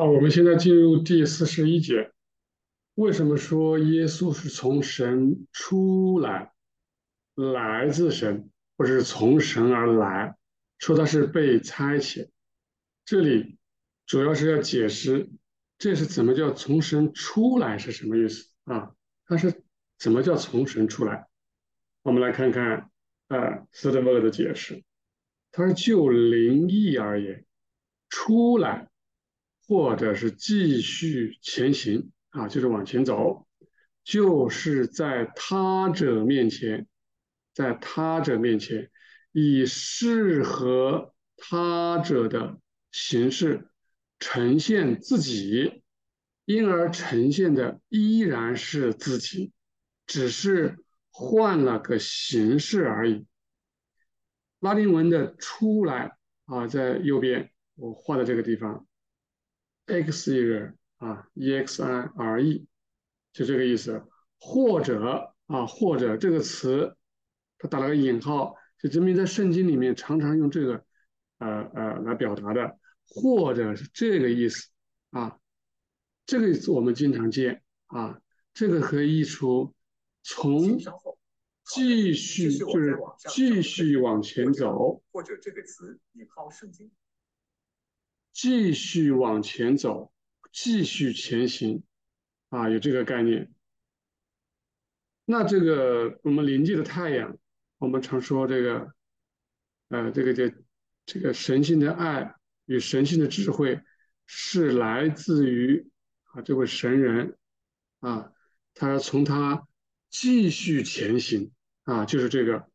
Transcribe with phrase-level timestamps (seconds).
[0.00, 2.10] 好，我们现在进入第四十一节。
[2.94, 6.54] 为什么说耶稣是从神出来，
[7.34, 10.38] 来自神，或者是从神而来？
[10.78, 12.30] 说他是被差遣。
[13.04, 13.58] 这里
[14.06, 15.28] 主要是要解释，
[15.76, 18.92] 这是怎么叫从神出来是什么意思啊？
[19.26, 19.62] 他是
[19.98, 21.28] 怎么叫从神出来？
[22.00, 22.90] 我们来看看，
[23.28, 24.82] 呃，斯德伯格的解释。
[25.52, 27.44] 他说就灵异而言，
[28.08, 28.88] 出来。
[29.70, 33.46] 或者是继续前行啊，就是往前走，
[34.02, 36.88] 就是在他者面前，
[37.54, 38.90] 在他者面前，
[39.30, 42.58] 以适合他者的
[42.90, 43.68] 形式
[44.18, 45.84] 呈现自己，
[46.46, 49.52] 因而呈现的依然是自己，
[50.04, 53.24] 只是换了个形式而已。
[54.58, 56.16] 拉丁文的出来
[56.46, 58.88] 啊，在右边我画的这个地方。
[59.90, 62.66] X 一个啊，E X I R E，
[63.32, 64.02] 就这个意思。
[64.38, 66.96] 或者啊，或者这个词，
[67.58, 70.84] 它打了个引号，就证明在圣经里面常常用这个
[71.38, 74.68] 呃呃来表达的，或者是这个意思
[75.10, 75.38] 啊。
[76.24, 78.20] 这个我们经常见啊，
[78.54, 79.74] 这个可以译出
[80.22, 80.78] 从
[81.64, 86.90] 继续就是继续往前走，或者这个词引号圣经。
[88.32, 90.12] 继续往前走，
[90.52, 91.82] 继续前行，
[92.48, 93.52] 啊，有这个概念。
[95.24, 97.36] 那这个我们临界的太阳，
[97.78, 98.94] 我们常说这个，
[99.88, 100.52] 呃，这个这
[101.06, 102.34] 这个神性的爱
[102.66, 103.80] 与神性的智慧，
[104.26, 105.90] 是来自于
[106.32, 107.36] 啊这位神人，
[108.00, 108.32] 啊，
[108.74, 109.66] 他从他
[110.08, 112.68] 继续前行，啊，就是这个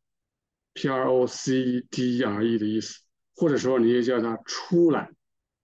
[0.74, 3.00] P R O C D E R E 的意思，
[3.34, 5.10] 或者说你也叫他出来。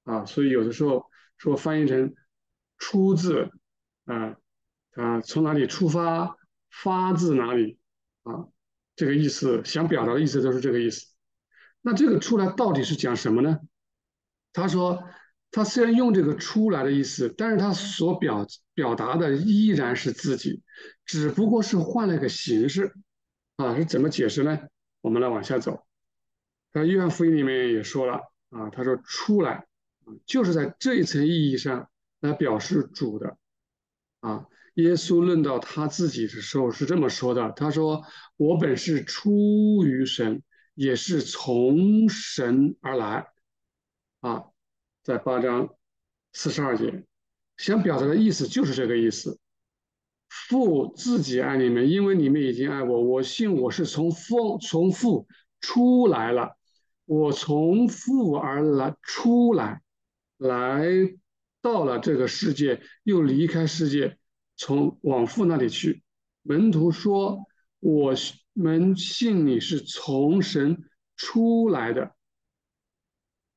[0.05, 2.15] 啊，所以有的时候说翻译成
[2.79, 3.51] “出自”，
[4.07, 4.37] 啊
[4.95, 6.37] 啊，从哪里出发，
[6.71, 7.79] 发自哪里，
[8.25, 8.47] 啊，
[8.97, 11.07] 这个意思想表达的意思都是这个意思。
[11.81, 13.59] 那这个“出来”到底是讲什么呢？
[14.53, 15.03] 他说，
[15.51, 20.63] 他虽然用这个“出来”的意思，但是他所表表达的依然是自己，
[21.05, 22.95] 只不过是换了个形式。
[23.57, 24.59] 啊，是怎么解释呢？
[25.01, 25.85] 我们来往下走。
[26.73, 28.15] 在约翰福音里面也说了，
[28.51, 29.67] 啊，他说“出来”。
[30.27, 31.89] 就是在这一层意义上
[32.21, 33.37] 来表示主的
[34.21, 34.47] 啊。
[34.75, 38.03] 耶稣论到他自己的时候是这么说的：“他说，
[38.39, 40.43] 我本是出于神，
[40.75, 43.27] 也是从神而来。”
[44.21, 44.45] 啊，
[45.03, 45.69] 在八章
[46.33, 47.05] 四十二节，
[47.59, 49.39] 想表达的意思就是这个意思。
[50.31, 53.03] 父自己爱你们，因为你们已经爱我。
[53.03, 55.27] 我信我是从父从父
[55.61, 56.57] 出来了，
[57.05, 59.83] 我从父而来出来。
[60.43, 60.85] 来
[61.61, 64.19] 到了这个世界，又离开世界，
[64.57, 66.03] 从往父那里去。
[66.43, 67.47] 门徒说
[67.79, 68.13] ：“我
[68.53, 70.83] 们信你是从神
[71.17, 72.17] 出来的。”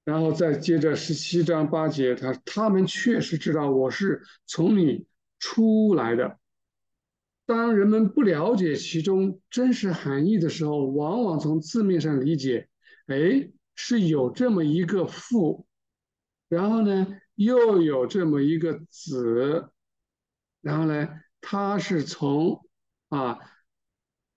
[0.06, 5.08] 然后再接着十七章八节，他他们确实知道我是从你
[5.40, 6.38] 出来的。
[7.48, 12.70] 当人们不了解其中真实含义的时候，往往从字面上理解，
[13.08, 15.66] 哎，是有这么一个父。
[16.48, 19.72] 然后呢，又有这么一个子，
[20.62, 21.10] 然后呢，
[21.42, 22.68] 它是从
[23.10, 23.40] 啊，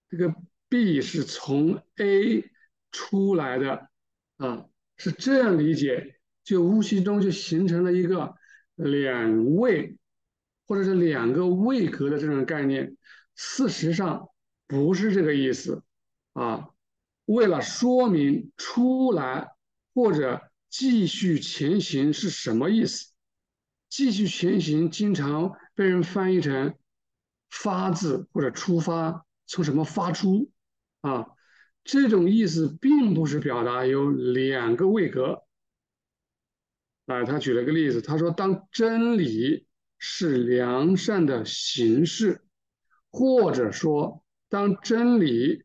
[0.08, 0.34] 这个
[0.70, 2.50] B 是从 A
[2.90, 3.90] 出来的
[4.38, 8.34] 啊，是这样理解，就无形中就形成了一个
[8.74, 9.98] 两位
[10.66, 12.96] 或者是两个位格的这种概念。
[13.34, 14.30] 事实上
[14.66, 15.82] 不是这个意思
[16.32, 16.70] 啊，
[17.26, 19.50] 为了说明出来
[19.94, 20.47] 或者。
[20.70, 23.12] 继续前行是什么意思？
[23.88, 26.74] 继续前行经常被人翻译成
[27.48, 30.50] “发自”或者“出发”，从什么发出
[31.00, 31.26] 啊？
[31.84, 35.44] 这种意思并不是表达有两个位格。
[37.06, 39.66] 啊，他举了个例子，他说：“当真理
[39.96, 42.42] 是良善的形式，
[43.10, 45.64] 或者说当真理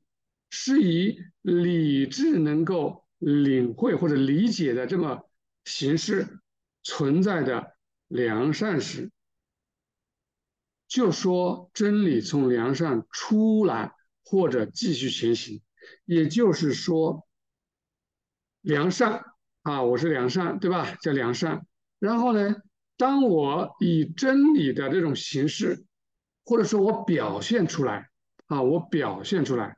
[0.50, 5.30] 是以理智能够。”领会或者理解的这么
[5.64, 6.40] 形式
[6.82, 7.78] 存在的
[8.08, 9.12] 良善时，
[10.88, 13.94] 就说真理从良善出来
[14.26, 15.62] 或者继续前行，
[16.06, 17.26] 也就是说，
[18.62, 19.24] 良善
[19.62, 20.96] 啊，我是良善，对吧？
[21.02, 21.66] 叫良善。
[22.00, 22.56] 然后呢，
[22.98, 25.86] 当我以真理的这种形式，
[26.44, 28.10] 或者说我表现出来
[28.48, 29.78] 啊，我表现出来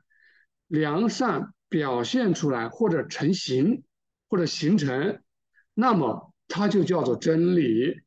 [0.66, 1.52] 良善。
[1.76, 3.82] 表现出来或者成型
[4.30, 5.20] 或者形成，
[5.74, 8.00] 那么它就叫做真理。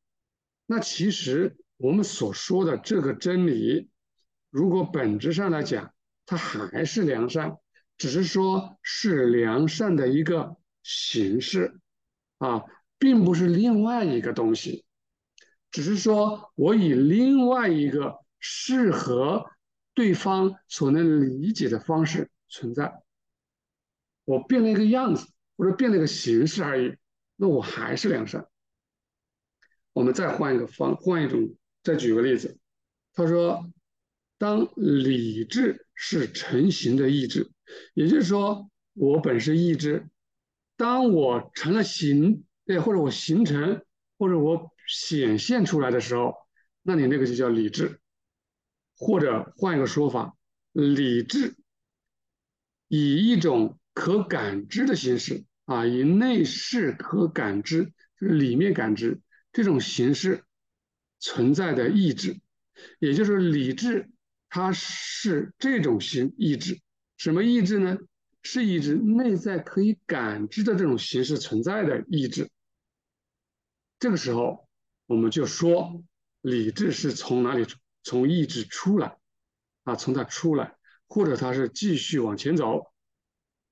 [0.66, 3.92] 那其实我们所说的这个真理，
[4.50, 5.94] 如果本质上来讲，
[6.26, 7.58] 它还是良善，
[7.96, 11.80] 只是说是良善的一个形式。
[12.40, 12.64] 啊，
[12.98, 14.84] 并不是另外一个东西，
[15.70, 19.46] 只是说我以另外一个适合
[19.94, 23.04] 对方所能理解的方式存在，
[24.30, 25.28] 我变了一个样子
[25.58, 26.96] 或者变了一个形式而已，
[27.36, 28.48] 那我还是良善。
[29.92, 32.60] 我们再换一个方，换一种，再举个例子。
[33.14, 33.68] 他说，
[34.38, 37.50] 当理智是成型的意志，
[37.96, 40.08] 也就是说，我本是意志，
[40.78, 43.84] 当我成了形，对，或者我形成，
[44.20, 46.36] 或者我显现出来的时候，
[46.84, 48.00] 那你那个就叫理智。
[48.96, 50.38] 或者换一个说法，
[50.74, 51.56] 理智
[52.90, 57.86] 以一种可感知的形式啊，以内视可感知，
[58.20, 59.22] 就是里面感知。
[59.52, 60.44] 这种形式
[61.20, 62.40] 存在的意志，
[63.00, 64.10] 也就是理智，
[64.48, 66.80] 它是这种形意志。
[67.18, 67.98] 什么意志呢？
[68.42, 72.50] 是意志内在可以感知的这种形式存在的意志。
[74.00, 74.70] 这个时候，
[75.08, 76.02] 我们就说
[76.42, 77.68] 理智是从哪里
[78.02, 79.18] 从意志出来
[79.84, 79.98] 啊？
[79.98, 80.78] 从它出来，
[81.08, 82.94] 或者它是继续往前走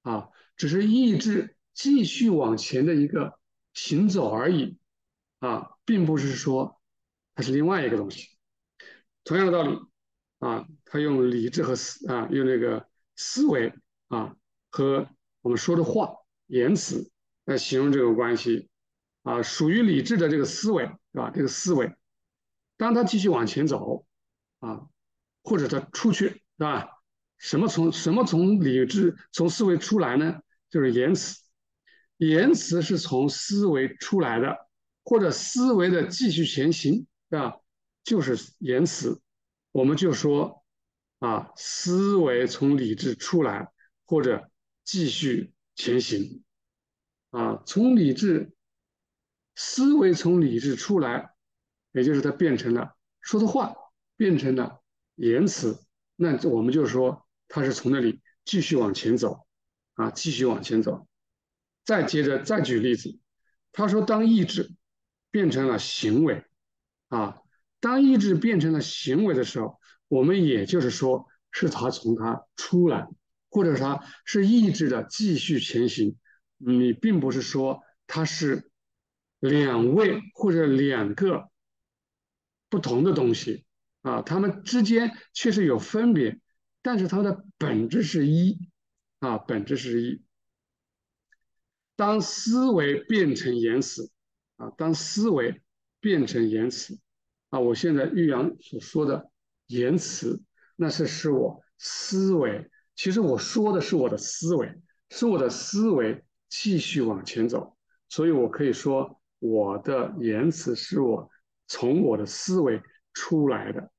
[0.09, 0.29] 啊？
[0.55, 3.37] 只是意志继续往前的一个
[3.73, 4.77] 行走而已。
[5.39, 6.81] 啊，并不是说
[7.35, 8.27] 它是另外一个东西。
[9.23, 9.77] 同样的道理，
[10.39, 13.71] 啊，他用理智和思啊，用那个思维
[14.07, 14.35] 啊
[14.71, 15.07] 和
[15.41, 16.15] 我们说的话
[16.47, 17.11] 言辞
[17.45, 18.67] 来形容这个关系
[19.21, 21.29] 啊，属于理智的这个思维是吧？
[21.29, 21.95] 这个思维，
[22.75, 24.07] 当他继续往前走
[24.57, 24.87] 啊，
[25.43, 26.96] 或者他出去是吧？
[27.37, 30.39] 什么从什么从理智从思维出来呢？
[30.69, 31.39] 就是言辞，
[32.17, 34.67] 言辞是从思维出来的。
[35.09, 37.53] 或者思维的继续前行，啊，
[38.03, 39.21] 就是言辞，
[39.71, 40.65] 我们就说，
[41.19, 43.71] 啊，思维从理智出来，
[44.05, 44.51] 或者
[44.83, 46.43] 继续前行，
[47.29, 48.51] 啊，从理智，
[49.55, 51.29] 思维从理智出来，
[51.93, 53.73] 也就是它变成了说的话，
[54.17, 54.83] 变成了
[55.15, 55.85] 言辞，
[56.17, 59.45] 那我们就说他是从那里继续往前走，
[59.93, 61.07] 啊，继续往前走，
[61.85, 63.17] 再接着再举例子，
[63.71, 64.71] 他说当意志。
[65.29, 66.45] 变成了行为，
[67.09, 67.37] 啊，
[67.79, 69.77] 当意志变成了行为的时候，
[70.07, 73.07] 我们也就是说，是他从他出来，
[73.49, 76.17] 或者他是意志的继续前行。
[76.57, 78.71] 你并不是说他是
[79.39, 81.49] 两位或者两个
[82.69, 83.65] 不同的东西
[84.01, 86.39] 啊，他们之间确实有分别，
[86.81, 88.69] 但是它的本质是一
[89.19, 90.21] 啊，本质是一。
[91.95, 94.11] 当思维变成言辞。
[94.57, 95.61] 啊，当思维
[95.99, 96.97] 变成言辞，
[97.49, 99.29] 啊，我现在玉阳所说的
[99.67, 100.41] 言辞，
[100.75, 102.67] 那是是我思维。
[102.95, 104.73] 其实我说的是我的思维，
[105.11, 107.77] 是我的思维继续往前走，
[108.09, 111.29] 所以我可以说我的言辞是我
[111.67, 112.81] 从我的思维
[113.13, 113.91] 出来的，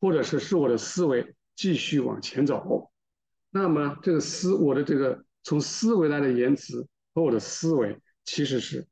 [0.00, 2.92] 或者是是我的思维继续往前走。
[3.50, 8.88] 那么这个思，我的这个从思维来的言辞和我的思维其实是。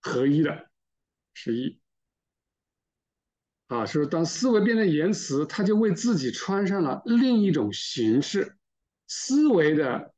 [0.00, 0.70] 合一的，
[1.34, 1.80] 是一
[3.66, 8.56] 啊，是当思维变成言辞，它就为自己穿上了另一种形式。
[9.08, 10.14] 思维的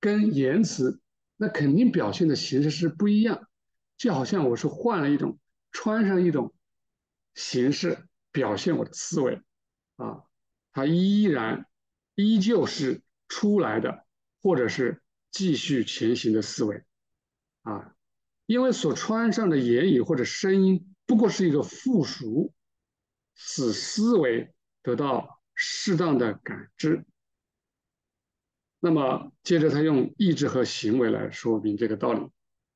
[0.00, 0.98] 跟言辞，
[1.36, 3.46] 那肯定表现的形式是不一样。
[3.98, 5.38] 就好像我是换了一种，
[5.72, 6.52] 穿上一种
[7.34, 9.42] 形式表现我的思维
[9.96, 10.24] 啊，
[10.72, 11.66] 它依然
[12.14, 14.04] 依旧是出来的，
[14.42, 16.82] 或者是继续前行的思维
[17.62, 17.94] 啊。
[18.46, 22.52] 因为所穿上的言语或者声音不过是一个附属，
[23.34, 27.04] 使思维得到适当的感知。
[28.80, 32.28] 那么接着他用意志和行为来说明这个道理。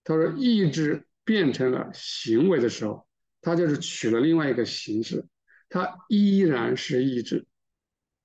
[0.05, 3.07] 他说，意志变成了行为的时候，
[3.41, 5.27] 他就是取了另外一个形式，
[5.71, 7.47] 他依然是意志，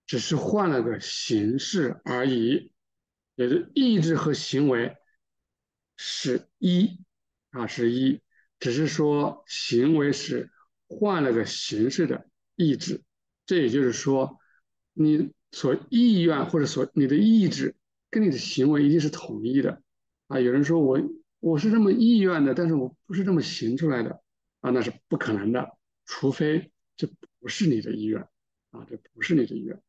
[0.09, 2.71] 只是换了个形式而已。
[3.35, 4.97] 也是意志和行为
[5.97, 6.97] 是一。
[7.51, 8.21] 啊，是一，
[8.59, 10.51] 只是说行为是
[10.87, 13.01] 换了个形式的意志，
[13.47, 14.37] 这也就是说，
[14.93, 17.75] 你所意愿或者所你的意志
[18.11, 19.81] 跟你的行为一定是统一的。
[20.27, 21.01] 啊，有人说我
[21.39, 24.21] 我是这么意愿的，但是我不是这么行出来的，
[24.59, 25.75] 啊，那是不可能的，
[26.05, 28.21] 除非这不是你的意愿，
[28.69, 29.81] 啊，这不是你的意愿。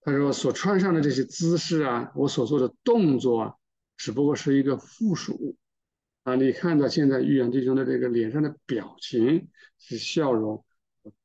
[0.00, 3.54] 他说所穿上的这些姿势啊，我所做的动作啊，
[3.96, 5.56] 只不过是一个附属物。
[6.22, 10.64] 啊，你看到现在玉阳弟兄的这个脸上的表情是笑容、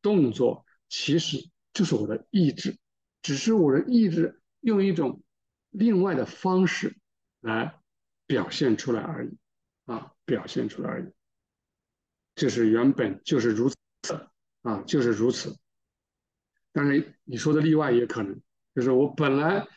[0.01, 2.77] 动作，其实就是我的意志，
[3.21, 5.21] 只是我的意志用一种
[5.71, 6.95] 另外的方式
[7.41, 7.79] 来
[8.25, 9.37] 表现出来而已，
[9.85, 11.11] 啊，表现出来而已，
[12.35, 13.75] 就是原本就是如此，
[14.61, 15.57] 啊，就是如此。
[16.71, 18.39] 当然，你说的例外也可能，
[18.73, 19.67] 就是我本来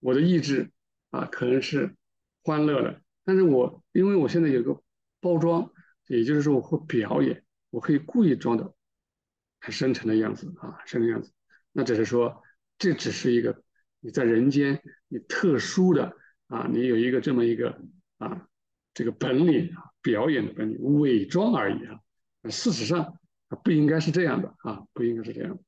[0.00, 0.70] 我的意志
[1.10, 1.94] 啊，可能是
[2.42, 4.82] 欢乐的，但是我因为我现在有个
[5.20, 5.70] 包装，
[6.06, 8.74] 也就是说我会表演，我可以故意装的
[9.60, 11.32] 很深沉的样子啊，深沉样子。
[11.72, 12.42] 那只是说，
[12.78, 13.62] 这只是一个
[14.00, 16.16] 你在人间你特殊的
[16.48, 17.80] 啊，你有一个这么一个
[18.18, 18.46] 啊
[18.94, 22.00] 这个本领啊，表演的本领，伪装而已啊。
[22.50, 23.18] 事实上
[23.64, 25.58] 不应该是这样的啊，不应该是这样。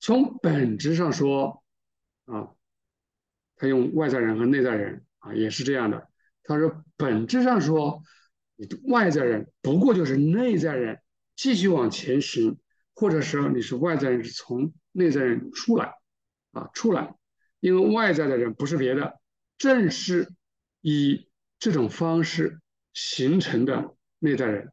[0.00, 1.62] 从本质上说，
[2.24, 2.48] 啊，
[3.56, 6.08] 他用外在人和内在人啊，也是这样的。
[6.42, 8.02] 他说，本质上说，
[8.56, 11.00] 你外在人不过就是内在人
[11.36, 12.58] 继续往前行，
[12.94, 15.92] 或者说你是外在人是从内在人出来，
[16.52, 17.14] 啊，出来，
[17.60, 19.20] 因为外在的人不是别的，
[19.58, 20.32] 正是
[20.80, 21.28] 以
[21.58, 22.58] 这种方式
[22.94, 24.72] 形成的内在人，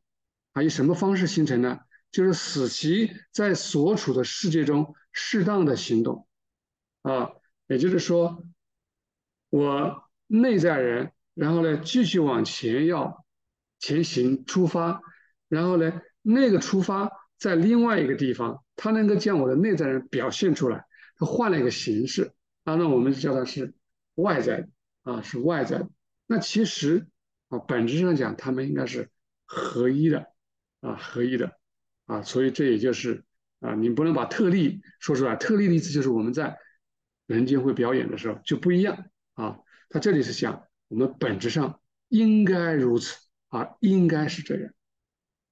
[0.54, 1.80] 啊，以什么方式形成呢？
[2.10, 4.96] 就是使其在所处的世界中。
[5.20, 6.28] 适当的行动，
[7.02, 7.32] 啊，
[7.66, 8.46] 也就是说，
[9.50, 13.26] 我内在人，然后呢，继续往前要
[13.80, 15.02] 前行出发，
[15.48, 20.86] 然后呢，那个出发在另外一个地方，它能够将我的内在人表现出来，
[21.18, 22.32] 它换了一个形式，
[22.64, 23.74] 啊，那我们就叫它是
[24.14, 24.70] 外在的，
[25.02, 25.90] 啊，是外在的。
[26.28, 27.08] 那其实
[27.48, 29.10] 啊，本质上讲，他们应该是
[29.46, 30.28] 合一的，
[30.82, 31.58] 啊，合一的，
[32.06, 33.24] 啊，所以这也就是。
[33.60, 35.36] 啊，你不能把特例说出来。
[35.36, 36.58] 特例的意思就是我们在
[37.26, 39.60] 人间会表演的时候就不一样啊。
[39.90, 44.74] 他这里是讲我们本质上应该如此啊，应该是这样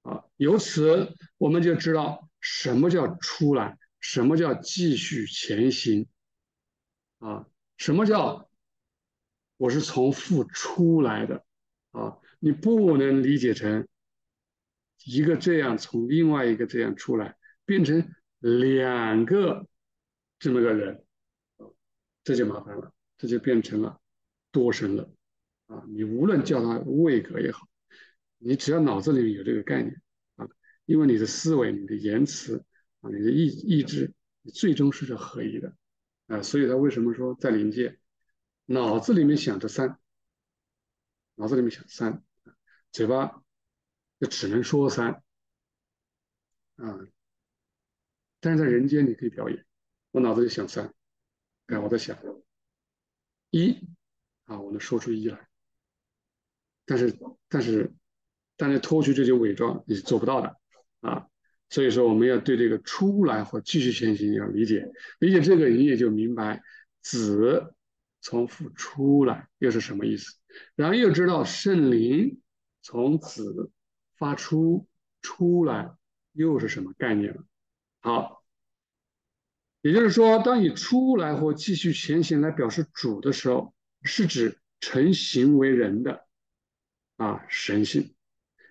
[0.03, 0.23] 啊。
[0.37, 6.07] 由此我们就知道什么叫出来，什么叫继续前行
[7.17, 7.47] 啊，
[7.77, 8.49] 什么叫
[9.57, 11.43] 我是从负出来的
[11.91, 12.17] 啊。
[12.39, 13.87] 你不能理解成
[15.05, 17.35] 一个这样从另外一个这样出来。
[17.65, 19.67] 变成两个
[20.37, 21.03] 这么个人，
[22.23, 23.99] 这就麻烦了，这就变成了
[24.51, 25.11] 多神了
[25.67, 25.83] 啊！
[25.87, 27.67] 你无论叫他位格也好，
[28.37, 30.01] 你只要脑子里面有这个概念
[30.35, 30.47] 啊，
[30.85, 32.63] 因为你的思维、你的言辞
[33.01, 35.75] 啊、你的意意志，你最终是合一的
[36.27, 36.41] 啊。
[36.41, 37.97] 所以他为什么说在临界，
[38.65, 39.99] 脑子里面想着三，
[41.35, 42.23] 脑子里面想三，
[42.91, 43.43] 嘴巴
[44.19, 45.23] 就只能说三
[46.75, 46.99] 啊。
[48.45, 49.65] 但是在人间你可以表演，
[50.11, 50.93] 我脑子里想三，
[51.65, 52.15] 看我在想
[53.49, 53.71] 一，
[54.43, 55.47] 啊，我能说出一来。
[56.85, 57.17] 但是
[57.49, 57.91] 但是
[58.55, 60.55] 但是脱去这些伪装你是做不到的
[60.99, 61.25] 啊。
[61.71, 66.61] 所以说我们要对这个出来或继续前行要理解，理解这个你也就明白
[67.01, 67.73] 子
[68.21, 70.35] 从父出来又是什么意思，
[70.75, 72.39] 然后又知道圣灵
[72.83, 73.71] 从子
[74.19, 74.87] 发出
[75.23, 75.97] 出来
[76.33, 77.43] 又是什么概念了。
[78.05, 78.43] 好，
[79.81, 86.27] 也就是说，当你出来或继续前行来表示主的时候，是指成形为人的
[87.17, 88.13] 啊神性，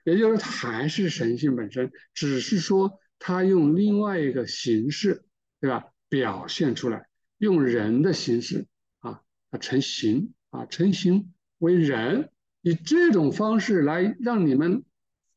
[0.04, 5.24] 也就是它还是神性本身，只是说他用另外一个形式，
[5.60, 5.86] 对吧？
[6.08, 8.68] 表现出来，用人的形式
[9.00, 12.30] 啊，他成形啊，成形为人，
[12.62, 14.84] 以这种方式来让你们。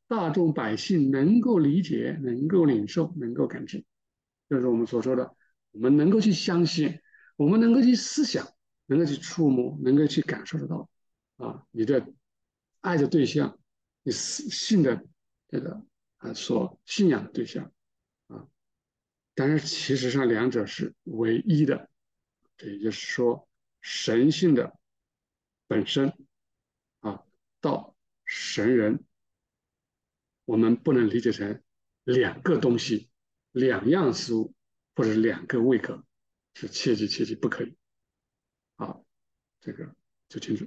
[0.07, 3.83] 大众百姓能够理解、能够领受、能够感知，
[4.49, 5.35] 就是我们所说的，
[5.71, 7.01] 我们能够去相信，
[7.35, 8.47] 我们能够去思想，
[8.85, 10.89] 能够去触摸，能够去感受得到。
[11.35, 12.07] 啊，你的
[12.79, 13.59] 爱的对象，
[14.03, 15.05] 你信的
[15.49, 15.83] 这个
[16.17, 17.71] 啊，所信仰的对象
[18.27, 18.47] 啊，
[19.35, 21.89] 但是其实上两者是唯一的，
[22.55, 23.47] 这也就是说，
[23.81, 24.79] 神性的
[25.67, 26.13] 本身
[27.01, 27.23] 啊，
[27.59, 27.93] 到
[28.25, 29.03] 神人。
[30.47, 31.61] 我们不能理解成
[32.05, 33.09] 两个东西、
[33.51, 34.53] 两样事物，
[34.95, 36.05] 或者两个位格，
[36.53, 37.75] 是切记切记不可以。
[38.77, 39.05] 好，
[39.59, 39.93] 这个
[40.29, 40.65] 就清楚。